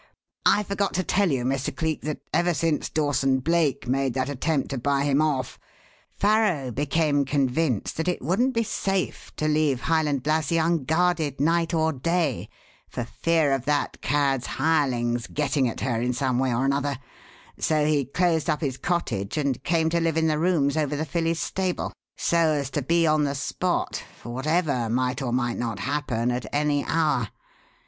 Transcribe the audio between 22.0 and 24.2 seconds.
so as to be on the spot